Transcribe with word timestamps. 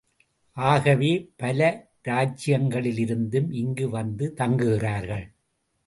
ஆகவே 0.57 1.31
பல 1.37 1.59
இராச்சியங்களிலிருந்தும் 2.05 3.49
இங்கு 3.53 3.89
வந்து 3.89 4.33
தங்குகிறார்கள். 4.37 5.25